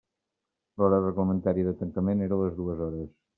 L'hora 0.81 0.99
reglamentària 1.03 1.67
de 1.67 1.75
tancament 1.83 2.25
era 2.29 2.41
les 2.41 2.57
dues 2.63 2.83
hores. 2.89 3.15